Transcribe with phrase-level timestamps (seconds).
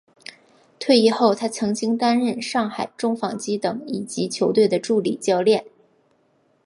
[0.79, 5.67] 退役后他曾经担任上海中纺机等乙级球队的助理教练。